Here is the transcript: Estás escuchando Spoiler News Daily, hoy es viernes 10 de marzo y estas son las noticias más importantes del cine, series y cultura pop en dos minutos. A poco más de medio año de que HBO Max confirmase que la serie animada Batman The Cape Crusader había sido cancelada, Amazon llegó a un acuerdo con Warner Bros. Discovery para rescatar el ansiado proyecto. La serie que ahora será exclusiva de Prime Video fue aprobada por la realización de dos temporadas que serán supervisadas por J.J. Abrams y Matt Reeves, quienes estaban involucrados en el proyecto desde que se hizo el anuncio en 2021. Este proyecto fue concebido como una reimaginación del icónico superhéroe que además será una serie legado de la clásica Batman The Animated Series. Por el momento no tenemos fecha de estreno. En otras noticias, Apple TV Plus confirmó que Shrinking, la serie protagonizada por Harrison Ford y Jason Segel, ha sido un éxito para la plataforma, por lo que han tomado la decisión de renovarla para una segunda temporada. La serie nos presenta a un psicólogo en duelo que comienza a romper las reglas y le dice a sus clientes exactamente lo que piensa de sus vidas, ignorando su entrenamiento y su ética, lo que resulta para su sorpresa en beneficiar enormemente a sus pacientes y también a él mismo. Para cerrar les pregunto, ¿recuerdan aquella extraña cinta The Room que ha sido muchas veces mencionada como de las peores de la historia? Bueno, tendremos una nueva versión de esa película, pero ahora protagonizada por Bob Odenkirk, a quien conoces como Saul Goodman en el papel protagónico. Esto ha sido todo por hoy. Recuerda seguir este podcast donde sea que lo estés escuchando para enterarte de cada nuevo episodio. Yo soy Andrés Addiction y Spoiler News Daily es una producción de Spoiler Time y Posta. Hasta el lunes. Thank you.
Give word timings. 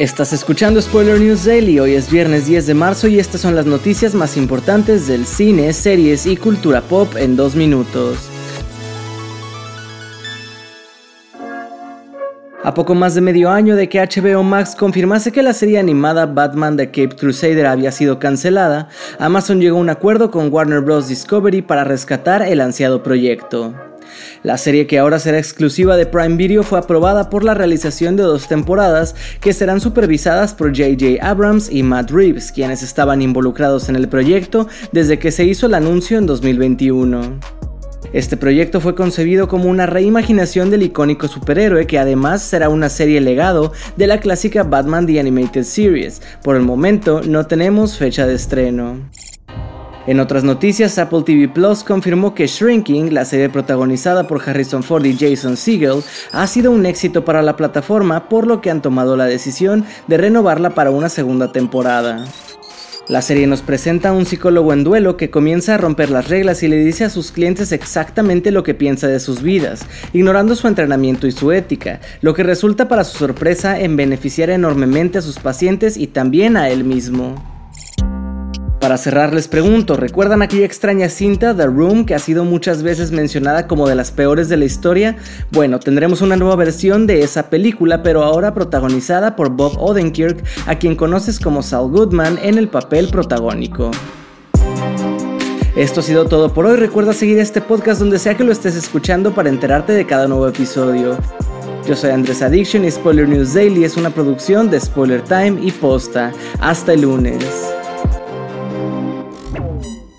Estás 0.00 0.32
escuchando 0.32 0.82
Spoiler 0.82 1.20
News 1.20 1.44
Daily, 1.44 1.78
hoy 1.78 1.94
es 1.94 2.10
viernes 2.10 2.46
10 2.46 2.66
de 2.66 2.74
marzo 2.74 3.06
y 3.06 3.20
estas 3.20 3.40
son 3.42 3.54
las 3.54 3.64
noticias 3.64 4.12
más 4.12 4.36
importantes 4.36 5.06
del 5.06 5.24
cine, 5.24 5.72
series 5.72 6.26
y 6.26 6.36
cultura 6.36 6.80
pop 6.80 7.14
en 7.16 7.36
dos 7.36 7.54
minutos. 7.54 8.28
A 12.64 12.74
poco 12.74 12.96
más 12.96 13.14
de 13.14 13.20
medio 13.20 13.50
año 13.50 13.76
de 13.76 13.88
que 13.88 14.00
HBO 14.00 14.42
Max 14.42 14.74
confirmase 14.74 15.30
que 15.30 15.44
la 15.44 15.52
serie 15.52 15.78
animada 15.78 16.26
Batman 16.26 16.76
The 16.76 16.88
Cape 16.88 17.14
Crusader 17.14 17.66
había 17.66 17.92
sido 17.92 18.18
cancelada, 18.18 18.88
Amazon 19.20 19.60
llegó 19.60 19.78
a 19.78 19.82
un 19.82 19.90
acuerdo 19.90 20.32
con 20.32 20.52
Warner 20.52 20.80
Bros. 20.80 21.06
Discovery 21.06 21.62
para 21.62 21.84
rescatar 21.84 22.42
el 22.42 22.60
ansiado 22.60 23.04
proyecto. 23.04 23.72
La 24.42 24.58
serie 24.58 24.86
que 24.86 24.98
ahora 24.98 25.18
será 25.18 25.38
exclusiva 25.38 25.96
de 25.96 26.06
Prime 26.06 26.36
Video 26.36 26.62
fue 26.62 26.78
aprobada 26.78 27.30
por 27.30 27.44
la 27.44 27.54
realización 27.54 28.16
de 28.16 28.22
dos 28.22 28.48
temporadas 28.48 29.14
que 29.40 29.52
serán 29.52 29.80
supervisadas 29.80 30.54
por 30.54 30.76
J.J. 30.76 31.26
Abrams 31.26 31.70
y 31.70 31.82
Matt 31.82 32.10
Reeves, 32.10 32.52
quienes 32.52 32.82
estaban 32.82 33.22
involucrados 33.22 33.88
en 33.88 33.96
el 33.96 34.08
proyecto 34.08 34.68
desde 34.92 35.18
que 35.18 35.30
se 35.30 35.44
hizo 35.44 35.66
el 35.66 35.74
anuncio 35.74 36.18
en 36.18 36.26
2021. 36.26 37.40
Este 38.12 38.36
proyecto 38.36 38.80
fue 38.80 38.94
concebido 38.94 39.48
como 39.48 39.68
una 39.68 39.86
reimaginación 39.86 40.70
del 40.70 40.84
icónico 40.84 41.26
superhéroe 41.26 41.86
que 41.88 41.98
además 41.98 42.42
será 42.42 42.68
una 42.68 42.88
serie 42.88 43.20
legado 43.20 43.72
de 43.96 44.06
la 44.06 44.20
clásica 44.20 44.62
Batman 44.62 45.06
The 45.06 45.18
Animated 45.18 45.64
Series. 45.64 46.22
Por 46.42 46.54
el 46.54 46.62
momento 46.62 47.22
no 47.22 47.46
tenemos 47.46 47.98
fecha 47.98 48.24
de 48.26 48.34
estreno. 48.34 48.98
En 50.06 50.20
otras 50.20 50.44
noticias, 50.44 50.98
Apple 50.98 51.22
TV 51.24 51.48
Plus 51.48 51.82
confirmó 51.82 52.34
que 52.34 52.46
Shrinking, 52.46 53.14
la 53.14 53.24
serie 53.24 53.48
protagonizada 53.48 54.26
por 54.26 54.46
Harrison 54.46 54.82
Ford 54.82 55.06
y 55.06 55.16
Jason 55.16 55.56
Segel, 55.56 56.02
ha 56.30 56.46
sido 56.46 56.72
un 56.72 56.84
éxito 56.84 57.24
para 57.24 57.40
la 57.40 57.56
plataforma, 57.56 58.28
por 58.28 58.46
lo 58.46 58.60
que 58.60 58.70
han 58.70 58.82
tomado 58.82 59.16
la 59.16 59.24
decisión 59.24 59.86
de 60.06 60.18
renovarla 60.18 60.70
para 60.70 60.90
una 60.90 61.08
segunda 61.08 61.52
temporada. 61.52 62.26
La 63.08 63.22
serie 63.22 63.46
nos 63.46 63.62
presenta 63.62 64.10
a 64.10 64.12
un 64.12 64.26
psicólogo 64.26 64.74
en 64.74 64.84
duelo 64.84 65.16
que 65.16 65.30
comienza 65.30 65.74
a 65.74 65.78
romper 65.78 66.10
las 66.10 66.28
reglas 66.28 66.62
y 66.62 66.68
le 66.68 66.76
dice 66.76 67.04
a 67.04 67.10
sus 67.10 67.32
clientes 67.32 67.72
exactamente 67.72 68.50
lo 68.50 68.62
que 68.62 68.74
piensa 68.74 69.08
de 69.08 69.20
sus 69.20 69.42
vidas, 69.42 69.86
ignorando 70.12 70.54
su 70.54 70.68
entrenamiento 70.68 71.26
y 71.26 71.32
su 71.32 71.50
ética, 71.52 72.00
lo 72.20 72.34
que 72.34 72.42
resulta 72.42 72.88
para 72.88 73.04
su 73.04 73.16
sorpresa 73.16 73.80
en 73.80 73.96
beneficiar 73.96 74.50
enormemente 74.50 75.16
a 75.16 75.22
sus 75.22 75.38
pacientes 75.38 75.96
y 75.96 76.08
también 76.08 76.58
a 76.58 76.68
él 76.68 76.84
mismo. 76.84 77.53
Para 78.84 78.98
cerrar 78.98 79.32
les 79.32 79.48
pregunto, 79.48 79.96
¿recuerdan 79.96 80.42
aquella 80.42 80.66
extraña 80.66 81.08
cinta 81.08 81.56
The 81.56 81.64
Room 81.64 82.04
que 82.04 82.14
ha 82.14 82.18
sido 82.18 82.44
muchas 82.44 82.82
veces 82.82 83.12
mencionada 83.12 83.66
como 83.66 83.88
de 83.88 83.94
las 83.94 84.10
peores 84.10 84.50
de 84.50 84.58
la 84.58 84.66
historia? 84.66 85.16
Bueno, 85.52 85.80
tendremos 85.80 86.20
una 86.20 86.36
nueva 86.36 86.54
versión 86.56 87.06
de 87.06 87.20
esa 87.20 87.48
película, 87.48 88.02
pero 88.02 88.22
ahora 88.22 88.52
protagonizada 88.52 89.36
por 89.36 89.48
Bob 89.48 89.78
Odenkirk, 89.78 90.44
a 90.66 90.74
quien 90.74 90.96
conoces 90.96 91.40
como 91.40 91.62
Saul 91.62 91.92
Goodman 91.92 92.38
en 92.42 92.58
el 92.58 92.68
papel 92.68 93.08
protagónico. 93.08 93.90
Esto 95.76 96.00
ha 96.00 96.02
sido 96.02 96.26
todo 96.26 96.52
por 96.52 96.66
hoy. 96.66 96.76
Recuerda 96.76 97.14
seguir 97.14 97.38
este 97.38 97.62
podcast 97.62 98.00
donde 98.00 98.18
sea 98.18 98.36
que 98.36 98.44
lo 98.44 98.52
estés 98.52 98.76
escuchando 98.76 99.34
para 99.34 99.48
enterarte 99.48 99.94
de 99.94 100.04
cada 100.04 100.28
nuevo 100.28 100.46
episodio. 100.46 101.16
Yo 101.88 101.96
soy 101.96 102.10
Andrés 102.10 102.42
Addiction 102.42 102.84
y 102.84 102.90
Spoiler 102.90 103.26
News 103.26 103.54
Daily 103.54 103.84
es 103.84 103.96
una 103.96 104.10
producción 104.10 104.68
de 104.70 104.78
Spoiler 104.78 105.22
Time 105.22 105.56
y 105.62 105.70
Posta. 105.70 106.32
Hasta 106.60 106.92
el 106.92 107.00
lunes. 107.00 107.74
Thank 109.54 109.84
you. 109.84 110.13